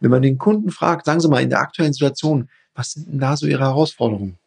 Wenn 0.00 0.12
man 0.12 0.22
den 0.22 0.38
Kunden 0.38 0.70
fragt, 0.70 1.06
sagen 1.06 1.20
Sie 1.20 1.28
mal 1.28 1.42
in 1.42 1.50
der 1.50 1.58
aktuellen 1.58 1.92
Situation, 1.92 2.48
was 2.72 2.92
sind 2.92 3.08
denn 3.08 3.18
da 3.18 3.36
so 3.36 3.46
Ihre 3.46 3.64
Herausforderungen? 3.64 4.38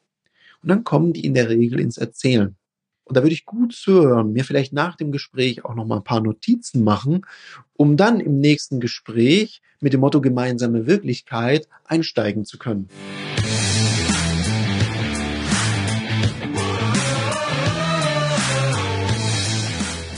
Und 0.64 0.70
dann 0.70 0.86
kommen 0.86 1.12
die 1.12 1.26
in 1.26 1.34
der 1.34 1.50
Regel 1.50 1.82
ins 1.82 1.98
Erzählen. 1.98 2.56
Und 3.04 3.18
da 3.18 3.24
würde 3.24 3.34
ich 3.34 3.46
gut 3.46 3.74
zuhören, 3.74 4.32
mir 4.32 4.46
vielleicht 4.46 4.72
nach 4.72 4.96
dem 4.96 5.12
Gespräch 5.12 5.66
auch 5.66 5.76
noch 5.76 5.86
mal 5.86 5.98
ein 5.98 6.04
paar 6.06 6.22
Notizen 6.22 6.86
machen, 6.86 7.26
um 7.74 7.98
dann 7.98 8.22
im 8.22 8.40
nächsten 8.40 8.80
Gespräch 8.80 9.62
mit 9.82 9.92
dem 9.92 10.00
Motto 10.00 10.22
gemeinsame 10.22 10.88
Wirklichkeit 10.88 11.68
einsteigen 11.84 12.46
zu 12.46 12.58
können. 12.58 12.88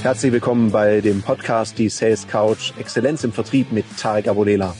Herzlich 0.03 0.33
willkommen 0.33 0.69
bei 0.69 1.01
dem 1.01 1.21
Podcast 1.21 1.79
Die 1.79 1.89
Sales 1.89 2.27
Couch 2.27 2.73
Exzellenz 2.77 3.23
im 3.23 3.31
Vertrieb 3.31 3.71
mit 3.71 3.85
Tarek 3.97 4.27
Abodela. 4.27 4.75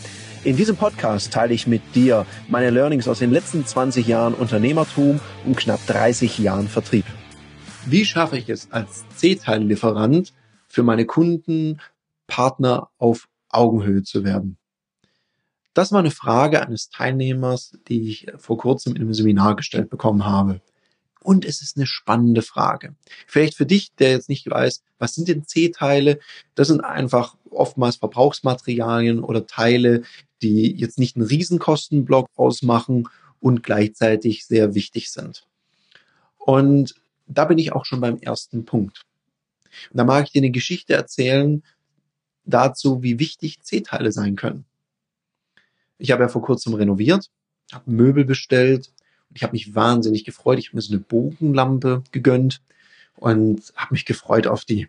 In 0.45 0.57
diesem 0.57 0.75
Podcast 0.75 1.31
teile 1.31 1.53
ich 1.53 1.67
mit 1.67 1.81
dir 1.95 2.25
meine 2.49 2.69
Learnings 2.69 3.07
aus 3.07 3.19
den 3.19 3.31
letzten 3.31 3.65
20 3.65 4.05
Jahren 4.05 4.33
Unternehmertum 4.33 5.21
und 5.45 5.55
knapp 5.55 5.79
30 5.87 6.37
Jahren 6.37 6.67
Vertrieb. 6.67 7.05
Wie 7.85 8.03
schaffe 8.03 8.37
ich 8.37 8.49
es 8.49 8.69
als 8.69 9.05
C-Teil-Lieferant 9.15 10.33
für 10.67 10.83
meine 10.83 11.05
Kunden, 11.05 11.79
Partner 12.27 12.89
auf 12.97 13.29
Augenhöhe 13.47 14.03
zu 14.03 14.25
werden? 14.25 14.57
Das 15.73 15.93
war 15.93 15.99
eine 15.99 16.11
Frage 16.11 16.61
eines 16.61 16.89
Teilnehmers, 16.89 17.77
die 17.87 18.09
ich 18.09 18.27
vor 18.35 18.57
kurzem 18.57 18.97
in 18.97 19.03
einem 19.03 19.13
Seminar 19.13 19.55
gestellt 19.55 19.89
bekommen 19.89 20.25
habe. 20.25 20.59
Und 21.21 21.45
es 21.45 21.61
ist 21.61 21.77
eine 21.77 21.87
spannende 21.87 22.41
Frage. 22.41 22.95
Vielleicht 23.27 23.55
für 23.55 23.65
dich, 23.65 23.95
der 23.95 24.11
jetzt 24.11 24.27
nicht 24.27 24.49
weiß, 24.49 24.83
was 24.99 25.15
sind 25.15 25.29
denn 25.29 25.47
C-Teile? 25.47 26.19
Das 26.53 26.67
sind 26.67 26.81
einfach 26.81 27.37
oftmals 27.49 27.95
Verbrauchsmaterialien 27.95 29.21
oder 29.21 29.47
Teile, 29.47 30.03
die 30.43 30.75
jetzt 30.75 30.99
nicht 30.99 31.15
einen 31.15 31.25
Riesenkostenblock 31.25 32.29
ausmachen 32.35 33.09
und 33.39 33.63
gleichzeitig 33.63 34.45
sehr 34.45 34.75
wichtig 34.75 35.11
sind. 35.11 35.47
Und 36.37 36.95
da 37.25 37.45
bin 37.45 37.57
ich 37.57 37.71
auch 37.71 37.85
schon 37.85 38.01
beim 38.01 38.17
ersten 38.17 38.65
Punkt. 38.65 39.05
Und 39.89 39.97
da 39.97 40.03
mag 40.03 40.25
ich 40.25 40.31
dir 40.31 40.39
eine 40.39 40.51
Geschichte 40.51 40.93
erzählen 40.93 41.63
dazu, 42.45 43.01
wie 43.01 43.19
wichtig 43.19 43.61
C-Teile 43.61 44.11
sein 44.11 44.35
können. 44.35 44.65
Ich 45.97 46.11
habe 46.11 46.23
ja 46.23 46.29
vor 46.29 46.41
kurzem 46.41 46.73
renoviert, 46.73 47.29
habe 47.71 47.89
Möbel 47.89 48.25
bestellt 48.25 48.91
ich 49.35 49.43
habe 49.43 49.53
mich 49.53 49.75
wahnsinnig 49.75 50.25
gefreut. 50.25 50.59
Ich 50.59 50.67
habe 50.67 50.77
mir 50.77 50.81
so 50.81 50.93
eine 50.93 51.01
Bogenlampe 51.01 52.03
gegönnt 52.11 52.61
und 53.15 53.73
habe 53.75 53.93
mich 53.93 54.05
gefreut 54.05 54.47
auf 54.47 54.65
die. 54.65 54.87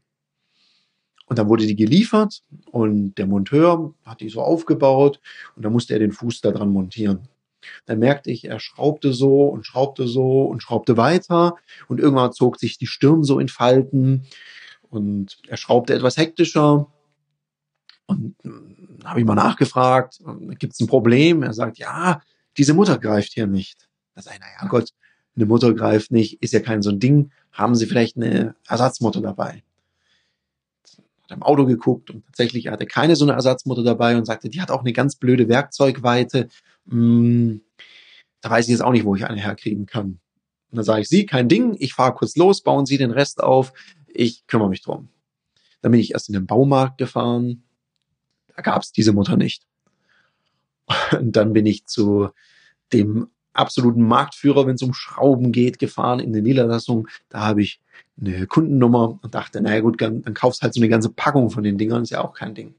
Und 1.26 1.38
dann 1.38 1.48
wurde 1.48 1.66
die 1.66 1.76
geliefert 1.76 2.42
und 2.70 3.14
der 3.14 3.26
Monteur 3.26 3.94
hat 4.04 4.20
die 4.20 4.28
so 4.28 4.42
aufgebaut 4.42 5.20
und 5.56 5.64
dann 5.64 5.72
musste 5.72 5.94
er 5.94 5.98
den 5.98 6.12
Fuß 6.12 6.42
da 6.42 6.50
dran 6.50 6.70
montieren. 6.70 7.28
Dann 7.86 7.98
merkte 7.98 8.30
ich, 8.30 8.44
er 8.44 8.60
schraubte 8.60 9.14
so 9.14 9.44
und 9.44 9.64
schraubte 9.66 10.06
so 10.06 10.42
und 10.42 10.62
schraubte 10.62 10.98
weiter 10.98 11.56
und 11.88 11.98
irgendwann 11.98 12.32
zog 12.32 12.58
sich 12.58 12.76
die 12.76 12.86
Stirn 12.86 13.24
so 13.24 13.38
in 13.38 13.48
Falten 13.48 14.26
und 14.90 15.38
er 15.48 15.56
schraubte 15.56 15.94
etwas 15.94 16.18
hektischer 16.18 16.88
und 18.06 18.36
hm, 18.42 18.98
habe 19.04 19.20
ich 19.20 19.26
mal 19.26 19.34
nachgefragt, 19.34 20.20
gibt 20.58 20.74
es 20.74 20.80
ein 20.80 20.86
Problem? 20.86 21.42
Er 21.42 21.52
sagt, 21.52 21.78
ja, 21.78 22.22
diese 22.56 22.74
Mutter 22.74 22.98
greift 22.98 23.32
hier 23.32 23.46
nicht. 23.46 23.88
Da 24.14 24.22
sage 24.22 24.36
ich, 24.36 24.40
naja 24.40 24.68
Gott, 24.68 24.90
eine 25.36 25.46
Mutter 25.46 25.74
greift 25.74 26.10
nicht, 26.10 26.42
ist 26.42 26.52
ja 26.52 26.60
kein 26.60 26.82
so 26.82 26.90
ein 26.90 27.00
Ding. 27.00 27.30
Haben 27.52 27.74
Sie 27.74 27.86
vielleicht 27.86 28.16
eine 28.16 28.54
Ersatzmutter 28.68 29.20
dabei? 29.20 29.62
Im 31.34 31.42
Auto 31.42 31.66
geguckt 31.66 32.10
und 32.10 32.24
tatsächlich 32.26 32.68
hatte 32.68 32.86
keine 32.86 33.16
so 33.16 33.24
eine 33.24 33.34
Ersatzmutter 33.34 33.82
dabei 33.82 34.16
und 34.16 34.24
sagte, 34.24 34.48
die 34.48 34.60
hat 34.60 34.70
auch 34.70 34.80
eine 34.80 34.92
ganz 34.92 35.16
blöde 35.16 35.48
Werkzeugweite. 35.48 36.48
Hm, 36.88 37.60
da 38.40 38.50
weiß 38.50 38.66
ich 38.66 38.72
jetzt 38.72 38.82
auch 38.82 38.92
nicht, 38.92 39.04
wo 39.04 39.14
ich 39.16 39.26
eine 39.26 39.40
herkriegen 39.40 39.86
kann. 39.86 40.20
Und 40.70 40.76
dann 40.76 40.84
sage 40.84 41.02
ich, 41.02 41.08
Sie, 41.08 41.26
kein 41.26 41.48
Ding, 41.48 41.76
ich 41.78 41.94
fahre 41.94 42.14
kurz 42.14 42.36
los, 42.36 42.62
bauen 42.62 42.86
Sie 42.86 42.98
den 42.98 43.10
Rest 43.10 43.42
auf, 43.42 43.72
ich 44.06 44.46
kümmere 44.46 44.68
mich 44.68 44.82
drum. 44.82 45.08
Dann 45.82 45.92
bin 45.92 46.00
ich 46.00 46.12
erst 46.12 46.28
in 46.28 46.34
den 46.34 46.46
Baumarkt 46.46 46.98
gefahren, 46.98 47.64
da 48.54 48.62
gab 48.62 48.82
es 48.82 48.92
diese 48.92 49.12
Mutter 49.12 49.36
nicht. 49.36 49.66
Und 51.12 51.36
dann 51.36 51.52
bin 51.52 51.66
ich 51.66 51.86
zu 51.86 52.30
dem 52.92 53.28
absoluten 53.54 54.02
Marktführer, 54.02 54.66
wenn 54.66 54.74
es 54.74 54.82
um 54.82 54.94
Schrauben 54.94 55.52
geht, 55.52 55.78
gefahren 55.78 56.20
in 56.20 56.32
der 56.32 56.42
Niederlassung. 56.42 57.08
Da 57.28 57.40
habe 57.40 57.62
ich 57.62 57.80
eine 58.20 58.46
Kundennummer 58.46 59.18
und 59.22 59.34
dachte, 59.34 59.60
naja 59.60 59.80
gut, 59.80 60.00
dann, 60.00 60.22
dann 60.22 60.34
kaufst 60.34 60.62
halt 60.62 60.74
so 60.74 60.80
eine 60.80 60.88
ganze 60.88 61.10
Packung 61.10 61.50
von 61.50 61.62
den 61.62 61.78
Dingern, 61.78 62.02
ist 62.02 62.10
ja 62.10 62.22
auch 62.22 62.34
kein 62.34 62.54
Ding. 62.54 62.74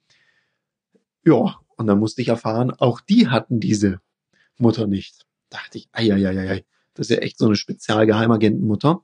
Ja, 1.25 1.59
und 1.77 1.87
dann 1.87 1.99
musste 1.99 2.21
ich 2.21 2.29
erfahren, 2.29 2.71
auch 2.71 3.01
die 3.01 3.27
hatten 3.27 3.59
diese 3.59 3.99
Mutter 4.57 4.87
nicht. 4.87 5.25
Dachte 5.49 5.77
ich, 5.77 5.89
ei, 5.91 6.13
ei, 6.13 6.27
ei, 6.27 6.49
ei, 6.51 6.65
das 6.93 7.09
ist 7.09 7.15
ja 7.15 7.21
echt 7.21 7.37
so 7.37 7.45
eine 7.45 7.55
Spezialgeheimagentenmutter. 7.55 9.01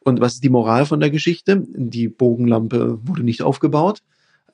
Und 0.00 0.20
was 0.20 0.34
ist 0.34 0.44
die 0.44 0.50
Moral 0.50 0.86
von 0.86 1.00
der 1.00 1.10
Geschichte? 1.10 1.64
Die 1.68 2.08
Bogenlampe 2.08 3.00
wurde 3.06 3.22
nicht 3.22 3.42
aufgebaut 3.42 4.02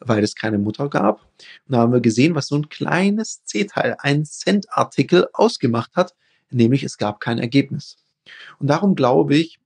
weil 0.07 0.23
es 0.23 0.35
keine 0.35 0.59
Mutter 0.59 0.89
gab. 0.89 1.21
Und 1.67 1.75
da 1.75 1.79
haben 1.79 1.93
wir 1.93 2.01
gesehen, 2.01 2.35
was 2.35 2.49
so 2.49 2.57
ein 2.57 2.69
kleines 2.69 3.45
C-Teil, 3.45 3.97
ein 3.99 4.25
Cent-Artikel 4.25 5.29
ausgemacht 5.33 5.95
hat, 5.97 6.15
nämlich 6.55 6.83
es 6.83 6.99
gab 6.99 7.21
kein 7.21 7.39
Ergebnis. 7.39 7.97
Und 8.59 8.69
darum 8.69 8.95
glaube 8.95 9.37
ich, 9.37 9.59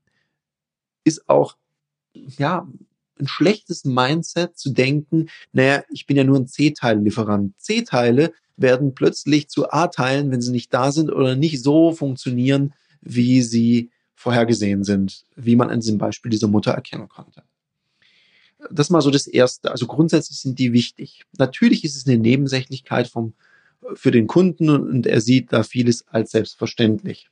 ist 1.04 1.28
auch, 1.28 1.56
ja, 2.14 2.66
ein 3.18 3.28
schlechtes 3.28 3.84
Mindset 3.84 4.58
zu 4.58 4.70
denken, 4.70 5.28
naja, 5.52 5.84
ich 5.90 6.06
bin 6.06 6.16
ja 6.16 6.24
nur 6.24 6.38
ein 6.38 6.48
C-Teil-Lieferant. 6.48 7.58
C-Teile 7.58 8.32
werden 8.56 8.94
plötzlich 8.94 9.48
zu 9.48 9.70
A-Teilen, 9.70 10.30
wenn 10.30 10.40
sie 10.40 10.52
nicht 10.52 10.72
da 10.72 10.92
sind 10.92 11.10
oder 11.10 11.36
nicht 11.36 11.62
so 11.62 11.92
funktionieren, 11.92 12.74
wie 13.00 13.42
sie 13.42 13.90
vorhergesehen 14.14 14.82
sind, 14.82 15.24
wie 15.36 15.56
man 15.56 15.70
an 15.70 15.80
diesem 15.80 15.98
Beispiel 15.98 16.30
dieser 16.30 16.48
Mutter 16.48 16.72
erkennen 16.72 17.08
konnte. 17.08 17.42
Das 18.70 18.90
mal 18.90 19.02
so 19.02 19.10
das 19.10 19.26
Erste. 19.26 19.70
Also 19.70 19.86
grundsätzlich 19.86 20.38
sind 20.38 20.58
die 20.58 20.72
wichtig. 20.72 21.24
Natürlich 21.38 21.84
ist 21.84 21.96
es 21.96 22.06
eine 22.06 22.18
Nebensächlichkeit 22.18 23.08
vom 23.08 23.34
für 23.94 24.10
den 24.10 24.26
Kunden 24.26 24.70
und 24.70 25.06
er 25.06 25.20
sieht 25.20 25.52
da 25.52 25.62
vieles 25.62 26.06
als 26.08 26.30
selbstverständlich. 26.30 27.28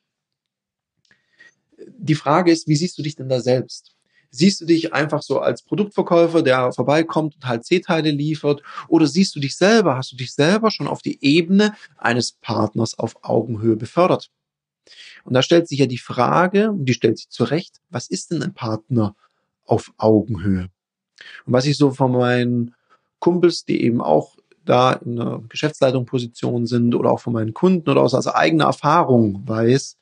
Die 1.98 2.14
Frage 2.14 2.52
ist, 2.52 2.68
wie 2.68 2.76
siehst 2.76 2.98
du 2.98 3.02
dich 3.02 3.16
denn 3.16 3.28
da 3.28 3.40
selbst? 3.40 3.94
Siehst 4.30 4.60
du 4.60 4.64
dich 4.64 4.92
einfach 4.92 5.22
so 5.22 5.38
als 5.38 5.62
Produktverkäufer, 5.62 6.42
der 6.42 6.72
vorbeikommt 6.72 7.36
und 7.36 7.46
halt 7.46 7.64
C-Teile 7.64 8.10
liefert? 8.10 8.62
Oder 8.88 9.06
siehst 9.06 9.36
du 9.36 9.40
dich 9.40 9.56
selber, 9.56 9.96
hast 9.96 10.10
du 10.10 10.16
dich 10.16 10.32
selber 10.32 10.72
schon 10.72 10.88
auf 10.88 11.02
die 11.02 11.24
Ebene 11.24 11.74
eines 11.96 12.32
Partners 12.32 12.98
auf 12.98 13.14
Augenhöhe 13.22 13.76
befördert? 13.76 14.30
Und 15.24 15.34
da 15.34 15.42
stellt 15.42 15.68
sich 15.68 15.78
ja 15.78 15.86
die 15.86 15.98
Frage, 15.98 16.70
und 16.70 16.86
die 16.86 16.94
stellt 16.94 17.18
sich 17.18 17.28
zurecht, 17.28 17.80
was 17.90 18.08
ist 18.08 18.32
denn 18.32 18.42
ein 18.42 18.54
Partner 18.54 19.14
auf 19.64 19.92
Augenhöhe? 19.98 20.68
Und 21.46 21.52
was 21.52 21.66
ich 21.66 21.76
so 21.76 21.92
von 21.92 22.12
meinen 22.12 22.74
Kumpels, 23.20 23.64
die 23.64 23.82
eben 23.82 24.00
auch 24.00 24.36
da 24.64 24.92
in 24.92 25.20
einer 25.20 25.42
Geschäftsleitungsposition 25.48 26.66
sind 26.66 26.94
oder 26.94 27.10
auch 27.10 27.20
von 27.20 27.32
meinen 27.32 27.54
Kunden 27.54 27.88
oder 27.88 28.02
aus 28.02 28.26
eigener 28.26 28.64
Erfahrung 28.64 29.46
weiß, 29.46 29.96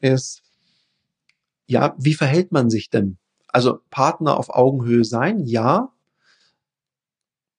ist, 0.00 0.42
ja, 1.66 1.94
wie 1.98 2.14
verhält 2.14 2.52
man 2.52 2.70
sich 2.70 2.90
denn? 2.90 3.16
Also 3.48 3.80
Partner 3.90 4.36
auf 4.36 4.50
Augenhöhe 4.50 5.04
sein, 5.04 5.44
ja. 5.44 5.90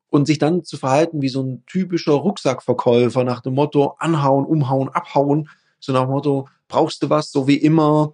Und 0.10 0.28
sich 0.28 0.38
dann 0.38 0.64
zu 0.64 0.78
verhalten 0.78 1.22
wie 1.22 1.30
so 1.30 1.42
ein 1.42 1.64
typischer 1.66 2.14
Rucksackverkäufer 2.14 3.24
nach 3.24 3.42
dem 3.42 3.56
Motto 3.56 3.96
anhauen, 3.98 4.46
umhauen, 4.46 4.90
abhauen, 4.90 5.50
so 5.80 5.92
nach 5.92 6.04
dem 6.04 6.12
Motto, 6.12 6.48
brauchst 6.68 7.04
du 7.04 7.10
was, 7.10 7.32
so 7.32 7.48
wie 7.48 7.58
immer. 7.58 8.14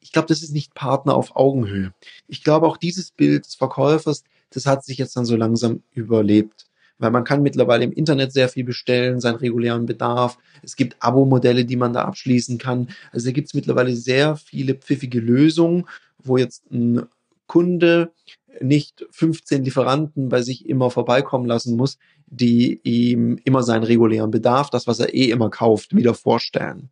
Ich 0.00 0.12
glaube, 0.12 0.28
das 0.28 0.42
ist 0.42 0.52
nicht 0.52 0.74
Partner 0.74 1.14
auf 1.14 1.36
Augenhöhe. 1.36 1.92
Ich 2.28 2.44
glaube, 2.44 2.66
auch 2.66 2.76
dieses 2.76 3.10
Bild 3.10 3.46
des 3.46 3.54
Verkäufers, 3.54 4.24
das 4.50 4.66
hat 4.66 4.84
sich 4.84 4.98
jetzt 4.98 5.16
dann 5.16 5.24
so 5.24 5.36
langsam 5.36 5.82
überlebt 5.92 6.69
weil 7.00 7.10
man 7.10 7.24
kann 7.24 7.42
mittlerweile 7.42 7.84
im 7.84 7.92
Internet 7.92 8.32
sehr 8.32 8.48
viel 8.48 8.64
bestellen, 8.64 9.20
seinen 9.20 9.36
regulären 9.36 9.86
Bedarf. 9.86 10.38
Es 10.62 10.76
gibt 10.76 10.96
Abo-Modelle, 11.00 11.64
die 11.64 11.76
man 11.76 11.92
da 11.92 12.04
abschließen 12.04 12.58
kann. 12.58 12.88
Also 13.10 13.26
da 13.26 13.32
gibt 13.32 13.48
es 13.48 13.54
mittlerweile 13.54 13.96
sehr 13.96 14.36
viele 14.36 14.74
pfiffige 14.74 15.18
Lösungen, 15.18 15.86
wo 16.22 16.36
jetzt 16.36 16.70
ein 16.70 17.06
Kunde 17.46 18.12
nicht 18.60 19.06
15 19.10 19.64
Lieferanten 19.64 20.28
bei 20.28 20.42
sich 20.42 20.68
immer 20.68 20.90
vorbeikommen 20.90 21.46
lassen 21.46 21.76
muss, 21.76 21.98
die 22.26 22.80
ihm 22.84 23.38
immer 23.44 23.62
seinen 23.62 23.84
regulären 23.84 24.30
Bedarf, 24.30 24.70
das, 24.70 24.86
was 24.86 25.00
er 25.00 25.14
eh 25.14 25.30
immer 25.30 25.50
kauft, 25.50 25.96
wieder 25.96 26.14
vorstellen. 26.14 26.90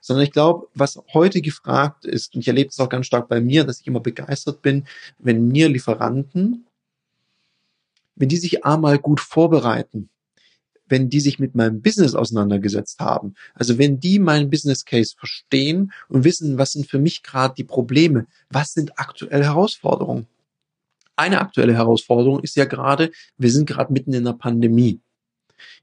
Sondern 0.00 0.24
ich 0.24 0.32
glaube, 0.32 0.68
was 0.74 1.00
heute 1.12 1.42
gefragt 1.42 2.04
ist, 2.06 2.34
und 2.34 2.40
ich 2.40 2.48
erlebe 2.48 2.70
es 2.70 2.80
auch 2.80 2.88
ganz 2.88 3.06
stark 3.06 3.28
bei 3.28 3.40
mir, 3.40 3.64
dass 3.64 3.80
ich 3.80 3.86
immer 3.86 4.00
begeistert 4.00 4.62
bin, 4.62 4.84
wenn 5.18 5.48
mir 5.48 5.68
Lieferanten 5.68 6.64
wenn 8.18 8.28
die 8.28 8.36
sich 8.36 8.64
einmal 8.64 8.98
gut 8.98 9.20
vorbereiten, 9.20 10.10
wenn 10.86 11.08
die 11.08 11.20
sich 11.20 11.38
mit 11.38 11.54
meinem 11.54 11.82
Business 11.82 12.14
auseinandergesetzt 12.14 13.00
haben, 13.00 13.34
also 13.54 13.78
wenn 13.78 14.00
die 14.00 14.18
meinen 14.18 14.50
Business 14.50 14.84
Case 14.84 15.14
verstehen 15.16 15.92
und 16.08 16.24
wissen, 16.24 16.58
was 16.58 16.72
sind 16.72 16.86
für 16.86 16.98
mich 16.98 17.22
gerade 17.22 17.54
die 17.54 17.64
Probleme, 17.64 18.26
was 18.50 18.72
sind 18.72 18.98
aktuelle 18.98 19.44
Herausforderungen. 19.44 20.26
Eine 21.16 21.40
aktuelle 21.40 21.74
Herausforderung 21.74 22.40
ist 22.40 22.56
ja 22.56 22.64
gerade, 22.64 23.10
wir 23.36 23.50
sind 23.50 23.66
gerade 23.66 23.92
mitten 23.92 24.12
in 24.12 24.26
einer 24.26 24.36
Pandemie. 24.36 25.00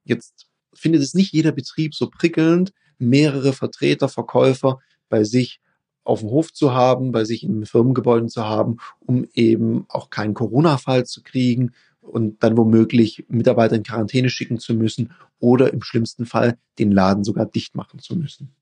Jetzt 0.03 0.47
findet 0.73 1.01
es 1.01 1.13
nicht 1.13 1.33
jeder 1.33 1.51
Betrieb 1.51 1.93
so 1.93 2.09
prickelnd, 2.09 2.71
mehrere 2.97 3.53
Vertreter, 3.53 4.07
Verkäufer 4.07 4.79
bei 5.09 5.23
sich 5.23 5.59
auf 6.03 6.21
dem 6.21 6.29
Hof 6.29 6.53
zu 6.53 6.73
haben, 6.73 7.11
bei 7.11 7.25
sich 7.25 7.43
in 7.43 7.65
Firmengebäuden 7.65 8.29
zu 8.29 8.45
haben, 8.45 8.77
um 8.99 9.27
eben 9.33 9.85
auch 9.89 10.09
keinen 10.09 10.33
Corona-Fall 10.35 11.05
zu 11.05 11.23
kriegen 11.23 11.73
und 12.05 12.43
dann 12.43 12.57
womöglich 12.57 13.25
Mitarbeiter 13.27 13.75
in 13.75 13.83
Quarantäne 13.83 14.29
schicken 14.29 14.59
zu 14.59 14.73
müssen 14.73 15.11
oder 15.39 15.73
im 15.73 15.81
schlimmsten 15.81 16.25
Fall 16.25 16.57
den 16.79 16.91
Laden 16.91 17.23
sogar 17.23 17.45
dicht 17.45 17.75
machen 17.75 17.99
zu 17.99 18.15
müssen. 18.15 18.55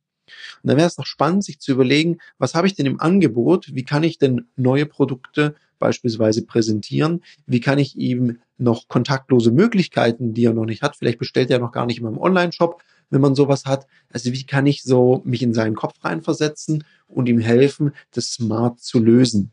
Und 0.62 0.70
dann 0.70 0.78
wäre 0.78 0.88
es 0.88 0.96
doch 0.96 1.06
spannend, 1.06 1.44
sich 1.44 1.60
zu 1.60 1.72
überlegen, 1.72 2.18
was 2.38 2.56
habe 2.56 2.68
ich 2.68 2.76
denn 2.76 2.86
im 2.86 3.00
Angebot? 3.00 3.76
Wie 3.76 3.84
kann 3.84 4.04
ich 4.04 4.18
denn 4.18 4.48
neue 4.56 4.86
Produkte 4.86 5.56
beispielsweise 5.80 6.46
präsentieren? 6.46 7.24
Wie 7.46 7.60
kann 7.60 7.78
ich 7.80 7.98
ihm 7.98 8.40
noch 8.58 8.88
kontaktlose 8.88 9.52
Möglichkeiten, 9.52 10.34
die 10.34 10.46
er 10.46 10.54
noch 10.54 10.66
nicht 10.66 10.82
hat? 10.82 10.96
Vielleicht 10.96 11.20
bestellt 11.20 11.52
er 11.52 11.60
noch 11.60 11.72
gar 11.72 11.86
nicht 11.86 11.98
in 11.98 12.06
meinem 12.06 12.18
Online-Shop, 12.18 12.82
wenn 13.10 13.22
man 13.22 13.36
sowas 13.36 13.66
hat. 13.66 13.86
Also 14.10 14.32
wie 14.32 14.46
kann 14.46 14.66
ich 14.66 14.84
so 14.84 15.22
mich 15.26 15.42
in 15.42 15.54
seinen 15.54 15.76
Kopf 15.76 16.04
reinversetzen 16.04 16.84
und 17.08 17.28
ihm 17.28 17.40
helfen, 17.40 17.92
das 18.12 18.32
smart 18.32 18.80
zu 18.80 19.00
lösen? 19.00 19.53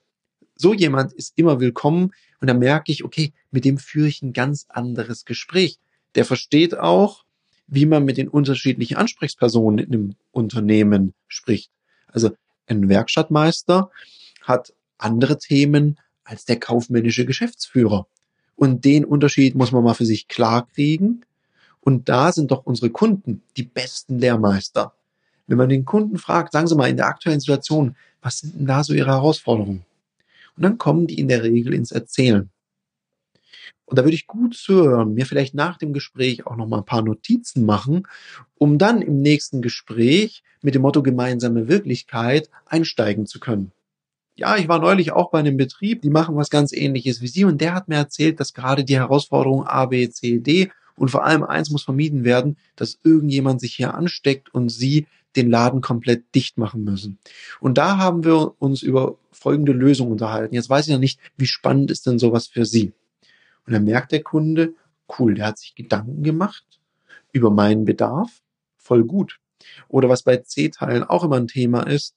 So 0.60 0.74
jemand 0.74 1.14
ist 1.14 1.32
immer 1.36 1.58
willkommen 1.58 2.12
und 2.38 2.48
da 2.48 2.52
merke 2.52 2.92
ich, 2.92 3.02
okay, 3.02 3.32
mit 3.50 3.64
dem 3.64 3.78
führe 3.78 4.08
ich 4.08 4.20
ein 4.20 4.34
ganz 4.34 4.66
anderes 4.68 5.24
Gespräch. 5.24 5.78
Der 6.16 6.26
versteht 6.26 6.76
auch, 6.76 7.24
wie 7.66 7.86
man 7.86 8.04
mit 8.04 8.18
den 8.18 8.28
unterschiedlichen 8.28 8.98
Ansprechpersonen 8.98 9.78
in 9.78 9.94
einem 9.94 10.14
Unternehmen 10.32 11.14
spricht. 11.28 11.70
Also 12.08 12.32
ein 12.66 12.90
Werkstattmeister 12.90 13.90
hat 14.42 14.74
andere 14.98 15.38
Themen 15.38 15.98
als 16.24 16.44
der 16.44 16.60
kaufmännische 16.60 17.24
Geschäftsführer. 17.24 18.06
Und 18.54 18.84
den 18.84 19.06
Unterschied 19.06 19.54
muss 19.54 19.72
man 19.72 19.82
mal 19.82 19.94
für 19.94 20.04
sich 20.04 20.28
klar 20.28 20.68
kriegen. 20.74 21.22
Und 21.80 22.10
da 22.10 22.32
sind 22.32 22.50
doch 22.50 22.66
unsere 22.66 22.90
Kunden 22.90 23.40
die 23.56 23.62
besten 23.62 24.18
Lehrmeister. 24.18 24.92
Wenn 25.46 25.56
man 25.56 25.70
den 25.70 25.86
Kunden 25.86 26.18
fragt, 26.18 26.52
sagen 26.52 26.66
Sie 26.66 26.76
mal 26.76 26.90
in 26.90 26.98
der 26.98 27.06
aktuellen 27.06 27.40
Situation, 27.40 27.96
was 28.20 28.40
sind 28.40 28.58
denn 28.58 28.66
da 28.66 28.84
so 28.84 28.92
Ihre 28.92 29.12
Herausforderungen? 29.12 29.86
Und 30.56 30.62
dann 30.62 30.78
kommen 30.78 31.06
die 31.06 31.18
in 31.18 31.28
der 31.28 31.42
Regel 31.42 31.74
ins 31.74 31.92
Erzählen. 31.92 32.50
Und 33.90 33.98
da 33.98 34.04
würde 34.04 34.14
ich 34.14 34.28
gut 34.28 34.54
zuhören, 34.54 35.14
mir 35.14 35.26
vielleicht 35.26 35.54
nach 35.54 35.76
dem 35.76 35.92
Gespräch 35.92 36.46
auch 36.46 36.56
noch 36.56 36.68
mal 36.68 36.78
ein 36.78 36.84
paar 36.84 37.02
Notizen 37.02 37.66
machen, 37.66 38.06
um 38.56 38.78
dann 38.78 39.02
im 39.02 39.20
nächsten 39.20 39.62
Gespräch 39.62 40.44
mit 40.62 40.76
dem 40.76 40.82
Motto 40.82 41.02
gemeinsame 41.02 41.66
Wirklichkeit 41.66 42.48
einsteigen 42.66 43.26
zu 43.26 43.40
können. 43.40 43.72
Ja, 44.36 44.56
ich 44.56 44.68
war 44.68 44.78
neulich 44.78 45.12
auch 45.12 45.30
bei 45.30 45.40
einem 45.40 45.56
Betrieb, 45.56 46.02
die 46.02 46.10
machen 46.10 46.36
was 46.36 46.50
ganz 46.50 46.72
ähnliches 46.72 47.20
wie 47.20 47.26
Sie 47.26 47.44
und 47.44 47.60
der 47.60 47.74
hat 47.74 47.88
mir 47.88 47.96
erzählt, 47.96 48.38
dass 48.38 48.54
gerade 48.54 48.84
die 48.84 48.96
Herausforderung 48.96 49.66
A, 49.66 49.86
B, 49.86 50.08
C, 50.08 50.38
D 50.38 50.70
und 50.94 51.10
vor 51.10 51.24
allem 51.24 51.42
eins 51.42 51.70
muss 51.70 51.82
vermieden 51.82 52.24
werden, 52.24 52.56
dass 52.76 53.00
irgendjemand 53.02 53.60
sich 53.60 53.74
hier 53.74 53.94
ansteckt 53.94 54.54
und 54.54 54.68
Sie 54.68 55.06
den 55.36 55.50
Laden 55.50 55.80
komplett 55.80 56.34
dicht 56.34 56.58
machen 56.58 56.84
müssen. 56.84 57.18
Und 57.60 57.78
da 57.78 57.98
haben 57.98 58.24
wir 58.24 58.54
uns 58.60 58.82
über 58.82 59.16
folgende 59.30 59.72
Lösung 59.72 60.10
unterhalten. 60.10 60.54
Jetzt 60.54 60.70
weiß 60.70 60.86
ich 60.86 60.92
ja 60.92 60.98
nicht, 60.98 61.20
wie 61.36 61.46
spannend 61.46 61.90
ist 61.90 62.06
denn 62.06 62.18
sowas 62.18 62.46
für 62.46 62.64
Sie? 62.64 62.92
Und 63.66 63.72
dann 63.72 63.84
merkt 63.84 64.12
der 64.12 64.22
Kunde, 64.22 64.74
cool, 65.18 65.34
der 65.34 65.46
hat 65.46 65.58
sich 65.58 65.74
Gedanken 65.74 66.22
gemacht 66.22 66.64
über 67.32 67.50
meinen 67.50 67.84
Bedarf, 67.84 68.42
voll 68.76 69.04
gut. 69.04 69.38
Oder 69.88 70.08
was 70.08 70.22
bei 70.22 70.36
C-Teilen 70.38 71.04
auch 71.04 71.24
immer 71.24 71.36
ein 71.36 71.48
Thema 71.48 71.82
ist, 71.82 72.14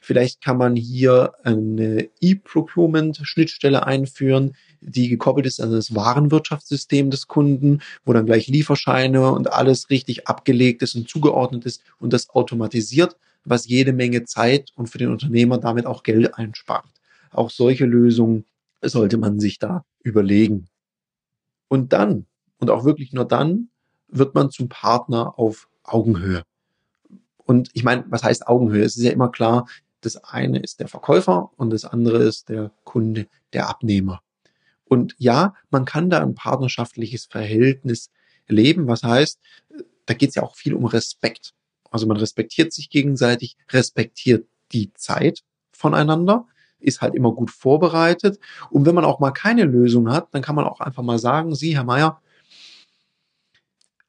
vielleicht 0.00 0.42
kann 0.42 0.58
man 0.58 0.76
hier 0.76 1.32
eine 1.42 2.08
E-Procurement-Schnittstelle 2.20 3.86
einführen, 3.86 4.54
die 4.80 5.08
gekoppelt 5.08 5.46
ist 5.46 5.60
an 5.60 5.72
das 5.72 5.94
Warenwirtschaftssystem 5.94 7.10
des 7.10 7.26
Kunden, 7.26 7.80
wo 8.04 8.12
dann 8.12 8.26
gleich 8.26 8.46
Lieferscheine 8.46 9.32
und 9.32 9.52
alles 9.52 9.88
richtig 9.90 10.28
abgelegt 10.28 10.82
ist 10.82 10.94
und 10.94 11.08
zugeordnet 11.08 11.64
ist 11.64 11.82
und 11.98 12.12
das 12.12 12.30
automatisiert, 12.30 13.16
was 13.44 13.66
jede 13.66 13.92
Menge 13.92 14.24
Zeit 14.24 14.70
und 14.74 14.88
für 14.88 14.98
den 14.98 15.10
Unternehmer 15.10 15.58
damit 15.58 15.86
auch 15.86 16.02
Geld 16.02 16.34
einspart. 16.34 16.86
Auch 17.30 17.50
solche 17.50 17.86
Lösungen 17.86 18.44
sollte 18.82 19.16
man 19.16 19.40
sich 19.40 19.58
da 19.58 19.84
überlegen. 20.02 20.68
Und 21.68 21.92
dann, 21.92 22.26
und 22.58 22.70
auch 22.70 22.84
wirklich 22.84 23.12
nur 23.12 23.24
dann, 23.24 23.68
wird 24.08 24.34
man 24.34 24.50
zum 24.50 24.68
Partner 24.68 25.38
auf 25.38 25.68
Augenhöhe. 25.82 26.44
Und 27.44 27.70
ich 27.72 27.84
meine, 27.84 28.04
was 28.08 28.24
heißt 28.24 28.46
Augenhöhe? 28.46 28.84
Es 28.84 28.96
ist 28.96 29.04
ja 29.04 29.12
immer 29.12 29.30
klar, 29.30 29.66
das 30.00 30.16
eine 30.16 30.58
ist 30.58 30.80
der 30.80 30.88
Verkäufer 30.88 31.50
und 31.56 31.70
das 31.70 31.84
andere 31.84 32.22
ist 32.22 32.48
der 32.48 32.70
Kunde, 32.84 33.26
der 33.52 33.68
Abnehmer. 33.68 34.22
Und 34.84 35.14
ja, 35.18 35.54
man 35.70 35.84
kann 35.84 36.10
da 36.10 36.20
ein 36.20 36.34
partnerschaftliches 36.34 37.26
Verhältnis 37.26 38.10
leben, 38.48 38.86
was 38.86 39.02
heißt, 39.02 39.40
da 40.06 40.14
geht 40.14 40.30
es 40.30 40.34
ja 40.34 40.42
auch 40.42 40.56
viel 40.56 40.74
um 40.74 40.84
Respekt. 40.84 41.54
Also 41.90 42.06
man 42.06 42.16
respektiert 42.16 42.72
sich 42.72 42.90
gegenseitig, 42.90 43.56
respektiert 43.70 44.46
die 44.72 44.92
Zeit 44.94 45.42
voneinander, 45.72 46.46
ist 46.78 47.00
halt 47.00 47.14
immer 47.14 47.32
gut 47.32 47.50
vorbereitet. 47.50 48.38
Und 48.70 48.84
wenn 48.84 48.94
man 48.94 49.04
auch 49.04 49.20
mal 49.20 49.30
keine 49.30 49.64
Lösung 49.64 50.10
hat, 50.10 50.28
dann 50.32 50.42
kann 50.42 50.54
man 50.54 50.66
auch 50.66 50.80
einfach 50.80 51.02
mal 51.02 51.18
sagen, 51.18 51.54
Sie, 51.54 51.74
Herr 51.76 51.84
Meier, 51.84 52.20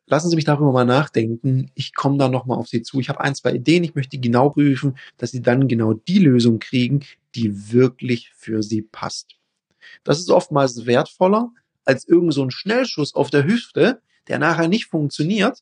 lassen 0.08 0.30
Sie 0.30 0.36
mich 0.36 0.46
darüber 0.46 0.72
mal 0.72 0.86
nachdenken. 0.86 1.72
Ich 1.76 1.94
komme 1.94 2.18
da 2.18 2.30
nochmal 2.30 2.58
auf 2.58 2.68
Sie 2.68 2.82
zu. 2.82 3.00
Ich 3.00 3.10
habe 3.10 3.22
ein, 3.22 3.36
zwei 3.36 3.54
Ideen. 3.54 3.84
Ich 3.84 3.96
möchte 3.96 4.18
genau 4.18 4.50
prüfen, 4.50 4.98
dass 5.18 5.32
Sie 5.32 5.42
dann 5.42 5.68
genau 5.68 5.94
die 5.94 6.20
Lösung 6.20 6.60
kriegen, 6.60 7.04
die 7.34 7.72
wirklich 7.72 8.32
für 8.36 8.64
Sie 8.64 8.82
passt. 8.82 9.36
Das 10.04 10.20
ist 10.20 10.30
oftmals 10.30 10.86
wertvoller 10.86 11.52
als 11.86 12.08
irgend 12.08 12.34
so 12.34 12.50
Schnellschuss 12.50 13.14
auf 13.14 13.30
der 13.30 13.46
Hüfte, 13.46 14.02
der 14.28 14.40
nachher 14.40 14.68
nicht 14.68 14.88
funktioniert. 14.88 15.60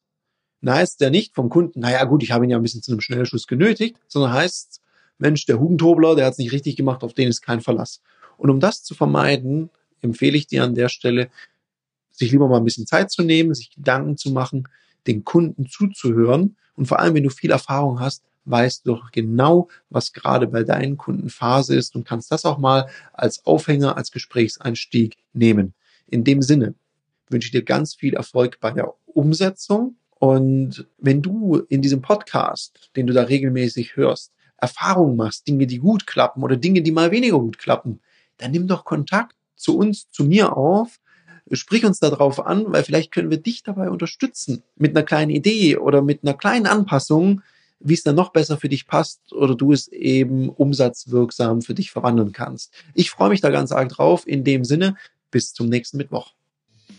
Na, 0.61 0.75
heißt 0.75 1.01
der 1.01 1.09
nicht 1.09 1.35
vom 1.35 1.49
Kunden, 1.49 1.81
naja 1.81 2.05
gut, 2.05 2.23
ich 2.23 2.31
habe 2.31 2.45
ihn 2.45 2.49
ja 2.49 2.57
ein 2.57 2.63
bisschen 2.63 2.81
zu 2.81 2.91
einem 2.91 3.01
Schnellschuss 3.01 3.47
genötigt, 3.47 3.97
sondern 4.07 4.31
heißt, 4.31 4.79
Mensch, 5.17 5.45
der 5.45 5.59
Hugentobler, 5.59 6.15
der 6.15 6.25
hat 6.25 6.33
es 6.33 6.37
nicht 6.37 6.53
richtig 6.53 6.77
gemacht, 6.77 7.03
auf 7.03 7.13
den 7.13 7.27
ist 7.27 7.41
kein 7.41 7.59
Verlass. 7.59 8.01
Und 8.37 8.49
um 8.49 8.61
das 8.61 8.81
zu 8.81 8.95
vermeiden, 8.95 9.69
empfehle 10.01 10.37
ich 10.37 10.47
dir 10.47 10.63
an 10.63 10.73
der 10.73 10.87
Stelle, 10.87 11.29
sich 12.13 12.31
lieber 12.31 12.47
mal 12.47 12.57
ein 12.57 12.63
bisschen 12.63 12.87
Zeit 12.87 13.11
zu 13.11 13.23
nehmen, 13.23 13.53
sich 13.53 13.71
Gedanken 13.71 14.17
zu 14.17 14.31
machen, 14.31 14.67
den 15.07 15.23
Kunden 15.23 15.67
zuzuhören. 15.67 16.55
Und 16.75 16.87
vor 16.87 16.99
allem, 16.99 17.15
wenn 17.15 17.23
du 17.23 17.29
viel 17.29 17.51
Erfahrung 17.51 17.99
hast, 17.99 18.23
weißt 18.45 18.85
du 18.85 18.95
doch 18.95 19.11
genau, 19.11 19.69
was 19.89 20.13
gerade 20.13 20.47
bei 20.47 20.63
deinen 20.63 20.97
Kunden 20.97 21.29
Phase 21.29 21.75
ist 21.75 21.95
und 21.95 22.05
kannst 22.05 22.31
das 22.31 22.45
auch 22.45 22.57
mal 22.57 22.87
als 23.13 23.45
Aufhänger, 23.45 23.97
als 23.97 24.11
Gesprächseinstieg 24.11 25.17
nehmen. 25.33 25.73
In 26.07 26.23
dem 26.23 26.41
Sinne 26.41 26.75
wünsche 27.29 27.47
ich 27.47 27.51
dir 27.51 27.63
ganz 27.63 27.95
viel 27.95 28.13
Erfolg 28.13 28.59
bei 28.59 28.71
der 28.71 28.93
Umsetzung. 29.05 29.95
Und 30.19 30.87
wenn 30.97 31.21
du 31.21 31.57
in 31.69 31.81
diesem 31.81 32.01
Podcast, 32.01 32.91
den 32.95 33.07
du 33.07 33.13
da 33.13 33.23
regelmäßig 33.23 33.95
hörst, 33.95 34.31
Erfahrungen 34.57 35.17
machst, 35.17 35.47
Dinge, 35.47 35.67
die 35.67 35.79
gut 35.79 36.07
klappen 36.07 36.43
oder 36.43 36.55
Dinge, 36.55 36.81
die 36.81 36.91
mal 36.91 37.11
weniger 37.11 37.39
gut 37.39 37.57
klappen, 37.57 37.99
dann 38.37 38.51
nimm 38.51 38.67
doch 38.67 38.85
Kontakt 38.85 39.35
zu 39.55 39.77
uns, 39.77 40.09
zu 40.09 40.23
mir 40.23 40.55
auf 40.55 40.99
sprich 41.55 41.85
uns 41.85 41.99
darauf 41.99 42.45
an, 42.45 42.65
weil 42.67 42.83
vielleicht 42.83 43.11
können 43.11 43.29
wir 43.29 43.37
dich 43.37 43.63
dabei 43.63 43.89
unterstützen 43.89 44.63
mit 44.75 44.95
einer 44.95 45.05
kleinen 45.05 45.31
Idee 45.31 45.77
oder 45.77 46.01
mit 46.01 46.23
einer 46.23 46.33
kleinen 46.33 46.65
Anpassung, 46.65 47.41
wie 47.79 47.93
es 47.93 48.03
dann 48.03 48.15
noch 48.15 48.31
besser 48.31 48.57
für 48.57 48.69
dich 48.69 48.87
passt 48.87 49.33
oder 49.33 49.55
du 49.55 49.73
es 49.73 49.87
eben 49.89 50.49
umsatzwirksam 50.49 51.61
für 51.61 51.73
dich 51.73 51.91
verwandeln 51.91 52.31
kannst. 52.31 52.73
Ich 52.93 53.09
freue 53.09 53.29
mich 53.29 53.41
da 53.41 53.49
ganz 53.49 53.71
arg 53.71 53.89
drauf. 53.89 54.25
In 54.25 54.43
dem 54.43 54.63
Sinne, 54.63 54.95
bis 55.31 55.53
zum 55.53 55.67
nächsten 55.67 55.97
Mittwoch. 55.97 56.33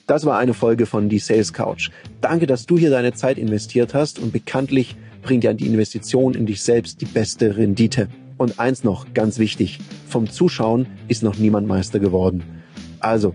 Das 0.06 0.26
war 0.26 0.38
eine 0.38 0.52
Folge 0.52 0.84
von 0.84 1.08
Die 1.08 1.18
Sales 1.18 1.54
Couch. 1.54 1.90
Danke, 2.20 2.46
dass 2.46 2.66
du 2.66 2.76
hier 2.76 2.90
deine 2.90 3.14
Zeit 3.14 3.38
investiert 3.38 3.94
hast 3.94 4.18
und 4.18 4.32
bekanntlich 4.32 4.96
bringt 5.22 5.44
ja 5.44 5.54
die 5.54 5.66
Investition 5.66 6.34
in 6.34 6.44
dich 6.44 6.62
selbst 6.62 7.00
die 7.00 7.06
beste 7.06 7.56
Rendite. 7.56 8.08
Und 8.36 8.58
eins 8.58 8.84
noch, 8.84 9.14
ganz 9.14 9.38
wichtig, 9.38 9.78
vom 10.08 10.28
Zuschauen 10.28 10.86
ist 11.08 11.22
noch 11.22 11.36
niemand 11.38 11.66
Meister 11.66 12.00
geworden. 12.00 12.42
Also, 13.00 13.34